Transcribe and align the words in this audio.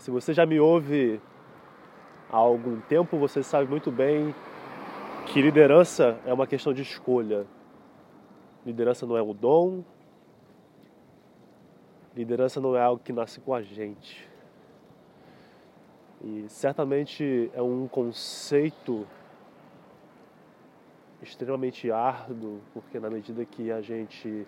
Se 0.00 0.10
você 0.10 0.32
já 0.32 0.46
me 0.46 0.58
ouve 0.58 1.20
há 2.32 2.36
algum 2.38 2.80
tempo, 2.80 3.18
você 3.18 3.42
sabe 3.42 3.68
muito 3.68 3.92
bem 3.92 4.34
que 5.26 5.42
liderança 5.42 6.18
é 6.24 6.32
uma 6.32 6.46
questão 6.46 6.72
de 6.72 6.80
escolha. 6.80 7.46
Liderança 8.64 9.06
não 9.06 9.14
é 9.14 9.22
um 9.22 9.34
dom, 9.34 9.84
liderança 12.16 12.62
não 12.62 12.74
é 12.74 12.80
algo 12.80 13.02
que 13.04 13.12
nasce 13.12 13.42
com 13.42 13.52
a 13.52 13.60
gente. 13.60 14.26
E 16.24 16.46
certamente 16.48 17.50
é 17.52 17.60
um 17.60 17.86
conceito 17.86 19.06
extremamente 21.20 21.92
árduo, 21.92 22.62
porque 22.72 22.98
na 22.98 23.10
medida 23.10 23.44
que 23.44 23.70
a 23.70 23.82
gente 23.82 24.46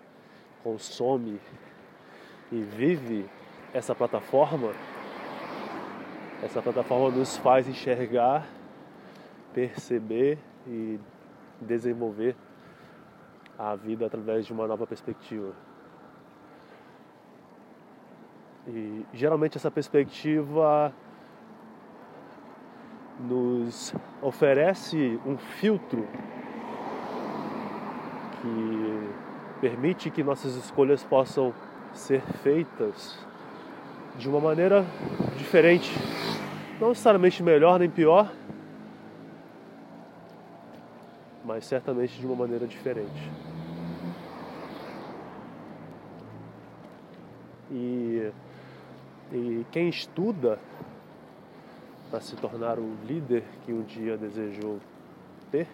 consome 0.63 1.39
e 2.51 2.59
vive 2.59 3.29
essa 3.71 3.93
plataforma, 3.93 4.73
essa 6.43 6.61
plataforma 6.61 7.09
nos 7.09 7.37
faz 7.37 7.67
enxergar, 7.69 8.45
perceber 9.53 10.37
e 10.67 10.99
desenvolver 11.61 12.35
a 13.57 13.75
vida 13.75 14.05
através 14.05 14.45
de 14.45 14.51
uma 14.51 14.67
nova 14.67 14.85
perspectiva. 14.85 15.53
E 18.67 19.05
geralmente 19.13 19.57
essa 19.57 19.71
perspectiva 19.71 20.93
nos 23.21 23.93
oferece 24.21 25.17
um 25.25 25.37
filtro 25.37 26.05
que 28.41 29.09
permite 29.61 30.09
que 30.09 30.21
nossas 30.21 30.55
escolhas 30.55 31.05
possam 31.05 31.53
ser 31.93 32.21
feitas 32.21 33.25
de 34.17 34.29
uma 34.29 34.39
maneira 34.39 34.85
diferente, 35.37 35.91
não 36.79 36.89
necessariamente 36.89 37.41
melhor 37.41 37.79
nem 37.79 37.89
pior, 37.89 38.31
mas 41.43 41.65
certamente 41.65 42.19
de 42.19 42.25
uma 42.25 42.35
maneira 42.35 42.67
diferente. 42.67 43.31
E, 47.71 48.31
e 49.31 49.65
quem 49.71 49.89
estuda 49.89 50.59
para 52.09 52.21
se 52.21 52.35
tornar 52.35 52.77
o 52.77 52.95
líder 53.07 53.43
que 53.65 53.73
um 53.73 53.81
dia 53.81 54.15
desejou 54.15 54.79
ter, 55.51 55.67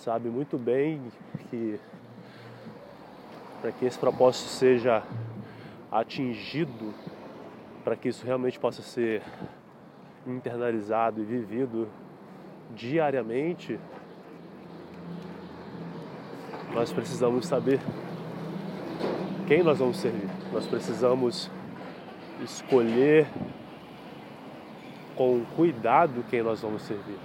sabe 0.00 0.28
muito 0.28 0.56
bem 0.56 1.02
que 1.50 1.78
para 3.60 3.70
que 3.70 3.84
esse 3.84 3.98
propósito 3.98 4.48
seja 4.48 5.02
atingido, 5.92 6.94
para 7.84 7.94
que 7.94 8.08
isso 8.08 8.24
realmente 8.24 8.58
possa 8.58 8.80
ser 8.80 9.22
internalizado 10.26 11.20
e 11.20 11.24
vivido 11.24 11.88
diariamente, 12.74 13.78
nós 16.72 16.90
precisamos 16.92 17.46
saber 17.46 17.78
quem 19.46 19.62
nós 19.62 19.78
vamos 19.78 19.98
servir. 19.98 20.30
Nós 20.52 20.66
precisamos 20.66 21.50
escolher 22.42 23.26
com 25.14 25.44
cuidado 25.54 26.24
quem 26.30 26.42
nós 26.42 26.62
vamos 26.62 26.82
servir. 26.82 27.18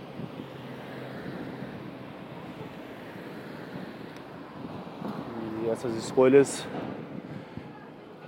E 5.63 5.69
essas 5.69 5.95
escolhas, 5.95 6.67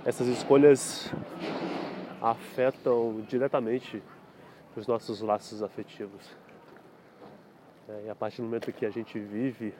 essas 0.04 0.26
escolhas 0.28 1.12
afetam 2.22 3.20
diretamente 3.28 4.02
os 4.74 4.86
nossos 4.86 5.20
laços 5.20 5.62
afetivos. 5.62 6.36
É, 7.86 8.04
e 8.06 8.10
a 8.10 8.14
partir 8.14 8.38
do 8.38 8.44
momento 8.44 8.72
que 8.72 8.86
a 8.86 8.90
gente 8.90 9.18
vive 9.18 9.74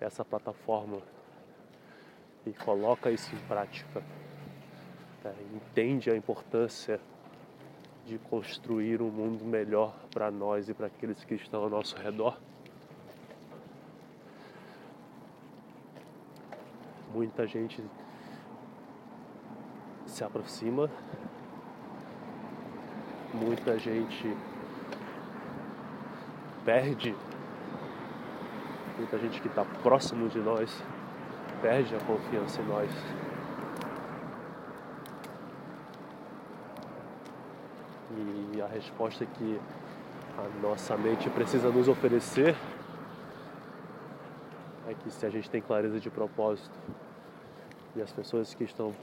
essa 0.00 0.24
plataforma 0.24 0.98
e 2.46 2.52
coloca 2.52 3.10
isso 3.10 3.34
em 3.34 3.38
prática, 3.48 4.02
é, 5.24 5.32
entende 5.52 6.08
a 6.08 6.16
importância 6.16 7.00
de 8.06 8.18
construir 8.18 9.02
um 9.02 9.10
mundo 9.10 9.44
melhor 9.44 9.96
para 10.12 10.30
nós 10.30 10.68
e 10.68 10.74
para 10.74 10.86
aqueles 10.86 11.24
que 11.24 11.34
estão 11.34 11.64
ao 11.64 11.68
nosso 11.68 11.96
redor. 11.96 12.38
Muita 17.12 17.48
gente 17.48 17.82
se 20.16 20.24
aproxima, 20.24 20.88
muita 23.34 23.78
gente 23.78 24.34
perde, 26.64 27.14
muita 28.96 29.18
gente 29.18 29.42
que 29.42 29.48
está 29.48 29.62
próximo 29.82 30.30
de 30.30 30.38
nós 30.38 30.82
perde 31.60 31.94
a 31.94 32.00
confiança 32.00 32.62
em 32.62 32.64
nós. 32.64 32.90
E 38.54 38.62
a 38.62 38.66
resposta 38.68 39.26
que 39.26 39.60
a 40.38 40.66
nossa 40.66 40.96
mente 40.96 41.28
precisa 41.28 41.68
nos 41.68 41.88
oferecer 41.88 42.56
é 44.88 44.94
que 44.94 45.10
se 45.10 45.26
a 45.26 45.28
gente 45.28 45.50
tem 45.50 45.60
clareza 45.60 46.00
de 46.00 46.08
propósito 46.08 46.74
e 47.94 48.00
as 48.00 48.10
pessoas 48.10 48.54
que 48.54 48.64
estão 48.64 48.94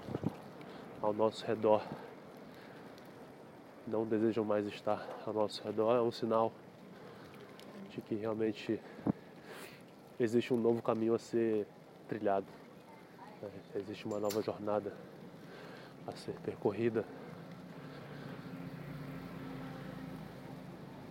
ao 1.03 1.13
nosso 1.13 1.45
redor. 1.45 1.83
Não 3.85 4.05
desejam 4.05 4.43
mais 4.43 4.65
estar 4.65 5.07
ao 5.27 5.33
nosso 5.33 5.63
redor, 5.63 5.95
é 5.95 6.01
um 6.01 6.11
sinal 6.11 6.51
de 7.91 8.01
que 8.01 8.15
realmente 8.15 8.79
existe 10.19 10.51
um 10.51 10.57
novo 10.57 10.81
caminho 10.81 11.13
a 11.13 11.19
ser 11.19 11.67
trilhado, 12.07 12.47
é, 13.43 13.77
existe 13.77 14.05
uma 14.05 14.19
nova 14.19 14.41
jornada 14.41 14.91
a 16.07 16.11
ser 16.13 16.33
percorrida. 16.43 17.05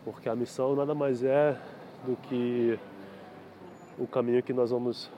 porque 0.04 0.28
a 0.28 0.34
missão 0.34 0.74
nada 0.74 0.94
mais 0.94 1.22
é 1.22 1.56
do 2.04 2.16
que 2.28 2.78
o 3.98 4.06
caminho 4.06 4.42
que 4.42 4.52
nós 4.52 4.70
vamos 4.70 5.10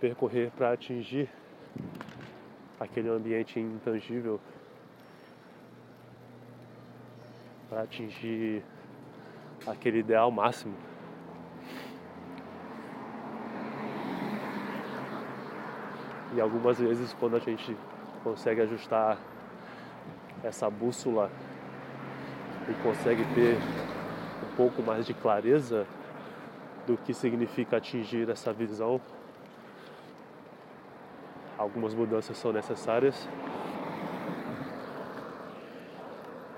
percorrer 0.00 0.50
para 0.50 0.72
atingir 0.72 1.28
aquele 2.84 3.08
ambiente 3.08 3.58
intangível, 3.58 4.40
para 7.68 7.82
atingir 7.82 8.62
aquele 9.66 9.98
ideal 9.98 10.30
máximo. 10.30 10.74
E 16.34 16.40
algumas 16.40 16.78
vezes, 16.78 17.14
quando 17.14 17.36
a 17.36 17.38
gente 17.38 17.76
consegue 18.22 18.60
ajustar 18.60 19.18
essa 20.42 20.68
bússola 20.68 21.30
e 22.68 22.74
consegue 22.82 23.24
ter 23.34 23.56
um 24.42 24.56
pouco 24.56 24.82
mais 24.82 25.06
de 25.06 25.14
clareza 25.14 25.86
do 26.86 26.96
que 26.96 27.14
significa 27.14 27.76
atingir 27.76 28.28
essa 28.28 28.52
visão, 28.52 29.00
algumas 31.64 31.94
mudanças 31.94 32.36
são 32.36 32.52
necessárias. 32.52 33.26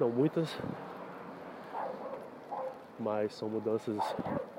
Não 0.01 0.11
muitas, 0.11 0.59
mas 2.99 3.33
são 3.33 3.49
mudanças 3.49 3.97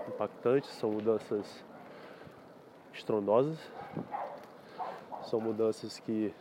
impactantes, 0.08 0.70
são 0.72 0.90
mudanças 0.90 1.64
estrondosas, 2.94 3.60
são 5.24 5.40
mudanças 5.40 6.00
que 6.00 6.34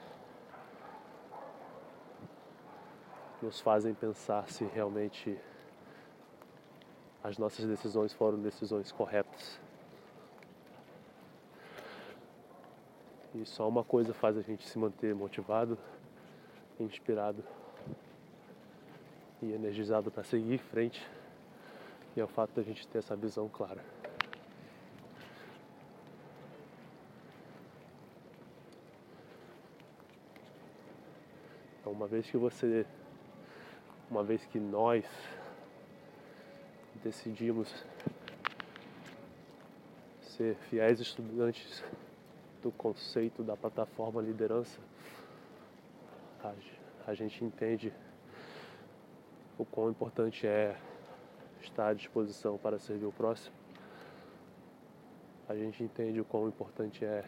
nos 3.43 3.61
fazem 3.61 3.93
pensar 3.93 4.49
se 4.49 4.65
realmente 4.65 5.37
as 7.23 7.37
nossas 7.37 7.67
decisões 7.67 8.15
foram 8.15 8.39
decisões 8.39 8.91
corretas. 8.93 9.66
E 13.39 13.45
só 13.45 13.69
uma 13.69 13.85
coisa 13.85 14.15
faz 14.15 14.39
a 14.39 14.41
gente 14.41 14.67
se 14.67 14.79
manter 14.79 15.15
motivado, 15.15 15.77
inspirado 16.81 17.45
e 19.43 19.53
energizado 19.53 20.11
para 20.11 20.25
seguir 20.25 20.55
em 20.55 20.59
frente, 20.59 21.07
e 22.17 22.21
é 22.21 22.25
o 22.25 22.29
fato 22.29 22.53
da 22.55 22.63
gente 22.63 22.89
ter 22.89 22.97
essa 22.99 23.15
visão 23.15 23.47
clara. 23.47 23.85
Então, 31.81 31.93
uma 31.93 32.07
vez 32.07 32.31
que 32.31 32.39
você 32.39 32.87
uma 34.11 34.25
vez 34.25 34.47
que 34.47 34.59
nós 34.59 35.05
decidimos 37.03 37.85
ser 40.23 40.55
fiéis 40.71 41.01
estudantes 41.01 41.85
do 42.63 42.73
conceito 42.73 43.43
da 43.43 43.57
plataforma 43.57 44.21
liderança, 44.21 44.79
a 47.07 47.15
gente 47.15 47.45
entende 47.45 47.93
o 49.59 49.65
quão 49.65 49.91
importante 49.91 50.47
é 50.47 50.77
estar 51.63 51.89
à 51.89 51.95
disposição 51.95 52.59
para 52.59 52.79
servir 52.79 53.07
o 53.07 53.13
próximo. 53.13 53.55
A 55.49 55.55
gente 55.55 55.83
entende 55.83 56.21
o 56.21 56.25
quão 56.25 56.49
importante 56.49 57.05
é 57.05 57.25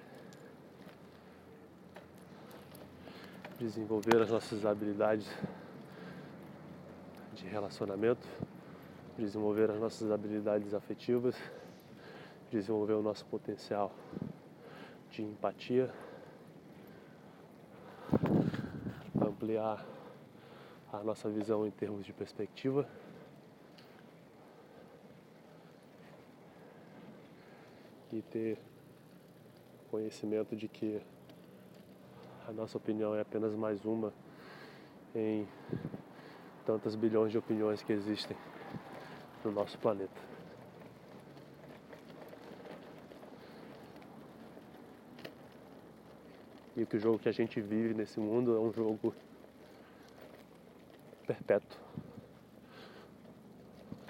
desenvolver 3.59 4.21
as 4.21 4.31
nossas 4.31 4.65
habilidades 4.65 5.27
de 7.35 7.47
relacionamento, 7.47 8.27
desenvolver 9.17 9.71
as 9.71 9.79
nossas 9.79 10.11
habilidades 10.11 10.75
afetivas, 10.75 11.37
desenvolver 12.51 12.95
o 12.95 13.03
nosso 13.03 13.25
potencial 13.27 13.93
de 15.19 15.25
empatia, 15.25 15.91
ampliar 19.21 19.85
a 20.93 20.99
nossa 21.03 21.29
visão 21.29 21.67
em 21.67 21.73
termos 21.73 22.07
de 22.07 22.13
perspectiva. 22.13 22.89
E 28.13 28.23
ter 28.23 28.59
conhecimento 29.91 30.55
de 30.55 30.69
que 30.69 31.03
a 32.47 32.53
nossa 32.53 32.79
opinião 32.79 33.13
é 33.13 33.21
apenas 33.21 33.53
mais 33.57 33.85
uma 33.85 34.13
em 35.17 35.49
tantas 36.65 36.95
bilhões 36.95 37.33
de 37.33 37.39
opiniões 37.39 37.83
que 37.83 37.93
existem 37.93 38.37
no 39.45 39.51
nosso 39.51 39.77
planeta. 39.79 40.38
E 46.79 46.87
que 46.87 46.97
o 46.97 47.01
jogo 47.01 47.19
que 47.19 47.29
a 47.29 47.33
gente 47.33 47.61
vive 47.61 47.93
nesse 47.93 48.21
mundo 48.21 48.57
é 48.57 48.61
um 48.61 48.73
jogo 48.73 49.13
perpétuo. 51.27 51.77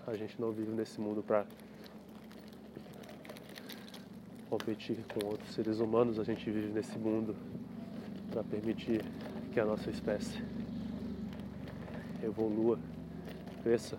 A 0.06 0.14
gente 0.14 0.38
não 0.38 0.52
vive 0.52 0.72
nesse 0.72 1.00
mundo 1.00 1.22
para 1.22 1.46
competir 4.50 4.98
com 5.14 5.28
outros 5.28 5.54
seres 5.54 5.80
humanos, 5.80 6.18
a 6.18 6.24
gente 6.24 6.50
vive 6.50 6.70
nesse 6.70 6.98
mundo 6.98 7.34
para 8.30 8.44
permitir 8.44 9.02
que 9.50 9.58
a 9.58 9.64
nossa 9.64 9.88
espécie 9.88 10.42
evolua, 12.22 12.78
cresça 13.62 13.98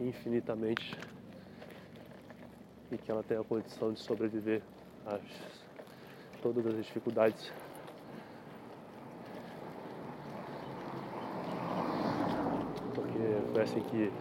infinitamente 0.00 0.98
e 2.90 2.98
que 2.98 3.12
ela 3.12 3.22
tenha 3.22 3.42
a 3.42 3.44
condição 3.44 3.92
de 3.92 4.00
sobreviver 4.00 4.60
a 5.06 5.16
todas 6.42 6.66
as 6.66 6.76
dificuldades 6.76 7.52
porque 12.94 13.52
foi 13.52 13.62
assim 13.62 13.80
que 13.80 14.12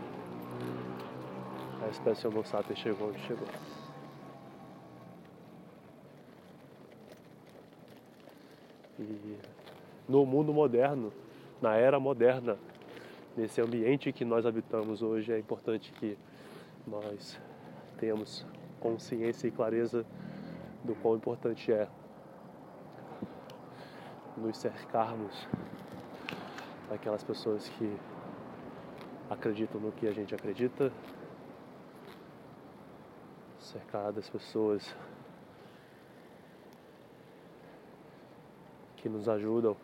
a 1.83 1.87
espécie 1.89 2.27
Homo 2.27 2.45
sapiens 2.45 2.79
chegou 2.79 3.09
onde 3.09 3.19
chegou. 3.21 3.47
E 8.99 9.37
no 10.07 10.25
mundo 10.25 10.53
moderno, 10.53 11.13
na 11.61 11.75
era 11.75 11.99
moderna, 11.99 12.57
nesse 13.35 13.61
ambiente 13.61 14.11
que 14.11 14.25
nós 14.25 14.45
habitamos 14.45 15.01
hoje, 15.01 15.31
é 15.31 15.39
importante 15.39 15.91
que 15.93 16.17
nós 16.85 17.39
tenhamos 17.97 18.45
consciência 18.79 19.47
e 19.47 19.51
clareza 19.51 20.05
do 20.83 20.95
quão 20.95 21.15
importante 21.15 21.71
é 21.71 21.87
nos 24.39 24.57
cercarmos 24.57 25.47
daquelas 26.89 27.23
pessoas 27.23 27.67
que 27.69 27.97
acreditam 29.29 29.79
no 29.79 29.91
que 29.91 30.07
a 30.07 30.11
gente 30.11 30.33
acredita, 30.33 30.91
cercar 33.59 34.11
das 34.11 34.29
pessoas 34.29 34.95
que 38.97 39.07
nos 39.07 39.29
ajudam 39.29 39.77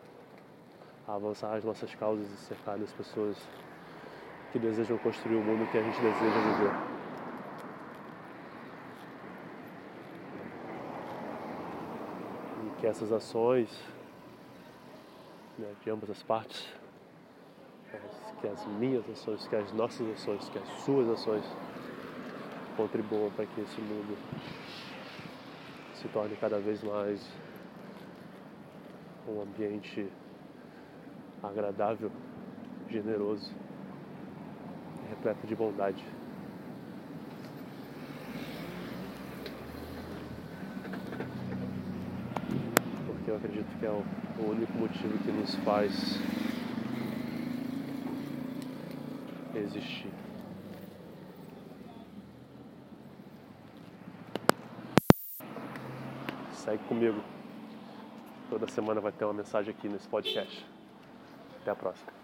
a 1.07 1.13
avançar 1.13 1.53
as 1.53 1.63
nossas 1.63 1.93
causas 1.93 2.25
e 2.25 2.37
cercar 2.37 2.77
das 2.79 2.91
pessoas 2.91 3.37
que 4.51 4.57
desejam 4.57 4.97
construir 4.97 5.35
o 5.35 5.43
mundo 5.43 5.69
que 5.69 5.77
a 5.77 5.83
gente 5.83 6.01
deseja 6.01 6.39
viver. 6.39 6.73
E 12.65 12.79
que 12.79 12.87
essas 12.87 13.11
ações 13.11 13.69
né, 15.57 15.73
de 15.83 15.89
ambas 15.89 16.09
as 16.09 16.23
partes, 16.23 16.67
que 18.41 18.47
as 18.47 18.65
minhas 18.79 19.09
ações, 19.09 19.47
que 19.47 19.55
as 19.55 19.71
nossas 19.73 20.07
ações, 20.09 20.49
que 20.49 20.57
as 20.57 20.67
suas 20.83 21.09
ações 21.09 21.45
contribuam 22.75 23.31
para 23.31 23.45
que 23.45 23.61
esse 23.61 23.81
mundo 23.81 24.17
se 25.95 26.07
torne 26.09 26.35
cada 26.35 26.59
vez 26.59 26.83
mais 26.83 27.25
um 29.27 29.41
ambiente 29.41 30.07
agradável, 31.41 32.11
generoso, 32.89 33.51
repleto 35.09 35.47
de 35.47 35.55
bondade. 35.55 36.05
Porque 43.07 43.24
eu 43.35 43.37
acredito 43.37 43.79
que 43.79 43.85
é 43.85 43.89
o 43.89 44.03
único 44.49 44.71
motivo 44.77 45.17
que 45.19 45.31
nos 45.31 45.55
faz 45.55 45.91
existir. 49.53 50.09
Segue 56.53 56.81
comigo. 56.85 57.21
Toda 58.49 58.67
semana 58.69 59.01
vai 59.01 59.11
ter 59.11 59.25
uma 59.25 59.33
mensagem 59.33 59.73
aqui 59.77 59.89
nesse 59.89 60.07
podcast. 60.07 60.65
Até 61.61 61.71
a 61.71 61.75
próxima. 61.75 62.14